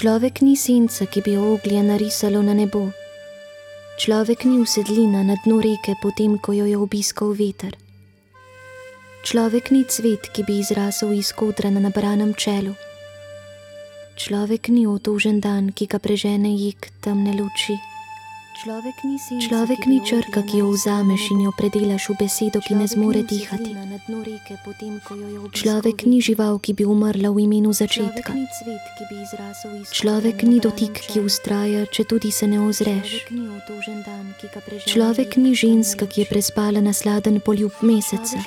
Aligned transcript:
Človek 0.00 0.40
ni 0.40 0.56
senca, 0.56 1.04
ki 1.04 1.20
bi 1.20 1.36
oglje 1.36 1.82
narisalo 1.84 2.40
na 2.40 2.56
nebo. 2.56 2.88
Človek 4.00 4.48
ni 4.48 4.56
usedlina 4.56 5.20
na 5.20 5.36
dnu 5.44 5.60
reke, 5.60 5.92
potem 6.00 6.40
ko 6.40 6.56
jo 6.56 6.64
je 6.64 6.72
obiskal 6.72 7.36
veter. 7.36 7.76
Človek 9.28 9.68
ni 9.68 9.84
cvet, 9.84 10.32
ki 10.32 10.48
bi 10.48 10.64
izrasel 10.64 11.12
iz 11.12 11.36
kodra 11.36 11.68
na 11.68 11.84
nabranem 11.84 12.32
čelu. 12.32 12.72
Človek 14.16 14.72
ni 14.72 14.88
otožen 14.88 15.36
dan, 15.36 15.68
ki 15.68 15.84
ga 15.84 16.00
prežene 16.00 16.48
jek 16.48 16.88
temne 17.04 17.36
luči. 17.36 17.76
Človek 18.60 19.08
ni, 19.08 19.16
senca, 19.16 19.40
Človek 19.40 19.88
ni 19.88 20.04
črka, 20.04 20.44
ki 20.44 20.60
jo 20.60 20.68
vzameš 20.76 21.32
in 21.32 21.48
jo 21.48 21.52
predelaš 21.56 22.12
v 22.12 22.14
besedo, 22.20 22.60
ki 22.60 22.76
ne 22.76 22.84
zmore 22.84 23.24
dihati. 23.24 23.72
Človek 25.56 26.04
ni 26.04 26.20
žival, 26.20 26.60
ki 26.60 26.76
bi 26.76 26.84
umrla 26.84 27.32
v 27.32 27.48
imenu 27.48 27.72
začetka. 27.72 28.36
Človek 29.88 30.44
ni 30.44 30.60
dotik, 30.60 30.92
ki 30.92 31.24
ustraja, 31.24 31.88
če 31.88 32.04
tudi 32.04 32.28
se 32.28 32.44
ne 32.44 32.60
ozreš. 32.60 33.24
Človek 34.84 35.40
ni 35.40 35.56
ženska, 35.56 36.04
ki 36.04 36.20
je 36.20 36.26
prespala 36.28 36.84
na 36.84 36.92
sladen 36.92 37.40
poljub 37.40 37.72
meseca. 37.80 38.44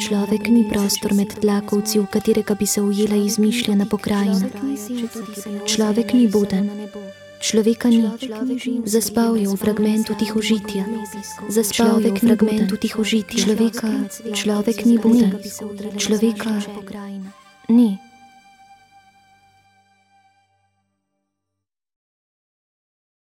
Človek 0.00 0.48
ni 0.48 0.64
prostor 0.64 1.12
med 1.12 1.36
tlakovci, 1.36 2.00
v 2.00 2.08
katerega 2.08 2.56
bi 2.56 2.64
se 2.64 2.80
ujela 2.80 3.20
izmišljena 3.20 3.84
pokrajina. 3.84 4.48
Človek 5.68 6.16
ni 6.16 6.32
buden. 6.32 6.88
Človeka 7.40 7.88
ni, 7.88 8.04
zaspal 8.84 9.40
je 9.40 9.48
v 9.48 9.56
fragmentu 9.56 10.12
tihožitja, 10.12 10.84
zaspal 11.48 12.04
je 12.04 12.12
v 12.12 12.18
fragmentu 12.20 12.76
tihožitja. 12.76 13.48
Človeka, 13.48 13.88
človek 14.36 14.84
ni 14.84 15.00
buden, 15.00 15.40
človeka 15.96 16.60
ni. 17.72 17.96